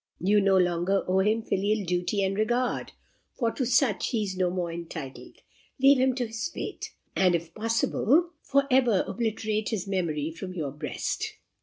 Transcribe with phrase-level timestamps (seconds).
[0.19, 2.93] You no longer owe him filial duty and regard,
[3.37, 5.35] for to such he is no more entitled.
[5.79, 10.71] Leave him to his fate; and, if possible, for ever obliterate his memory from your
[10.71, 11.33] breast."